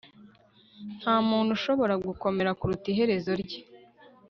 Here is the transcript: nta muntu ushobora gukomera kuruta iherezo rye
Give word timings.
nta 0.99 1.15
muntu 1.29 1.49
ushobora 1.57 1.93
gukomera 2.05 2.51
kuruta 2.59 2.85
iherezo 2.93 3.31
rye 3.41 3.59